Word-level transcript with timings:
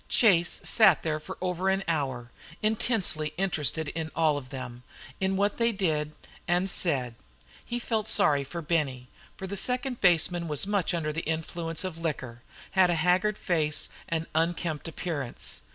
Chase 0.09 0.61
sat 0.63 1.03
there 1.03 1.19
for 1.19 1.37
over 1.41 1.69
an 1.69 1.83
hour, 1.87 2.31
intensely 2.63 3.33
interested 3.37 3.89
in 3.89 4.09
all 4.15 4.35
of 4.35 4.49
them, 4.49 4.81
in 5.19 5.37
what 5.37 5.59
they 5.59 5.67
said 5.77 6.13
and 6.47 6.81
did. 6.81 7.13
He 7.63 7.77
felt 7.77 8.07
sorry 8.07 8.43
for 8.43 8.63
Benny, 8.63 9.09
for 9.37 9.45
the 9.45 9.55
second 9.55 10.01
baseman 10.01 10.47
was 10.47 10.65
much 10.65 10.95
under 10.95 11.13
the 11.13 11.21
influence 11.29 11.83
of 11.83 11.99
liquor, 11.99 12.41
had 12.71 12.89
a 12.89 12.95
haggard 12.95 13.37
face 13.37 13.89
and 14.09 14.25
unkempt 14.33 14.87
appearance. 14.87 15.61